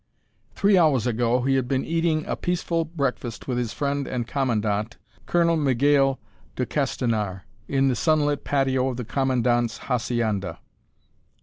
_]Three 0.55 0.79
hours 0.79 1.05
ago 1.05 1.43
he 1.43 1.53
had 1.53 1.67
been 1.67 1.85
eating 1.85 2.25
a 2.25 2.35
peaceful 2.35 2.85
breakfast 2.85 3.47
with 3.47 3.59
his 3.59 3.71
friend 3.71 4.07
and 4.07 4.25
commandant, 4.27 4.97
Colonel 5.27 5.57
Miguel 5.57 6.17
de 6.55 6.65
Castanar, 6.65 7.43
in 7.67 7.87
the 7.87 7.95
sunlit 7.95 8.43
patio 8.43 8.89
of 8.89 8.97
the 8.97 9.05
commandant's 9.05 9.77
hacienda. 9.77 10.57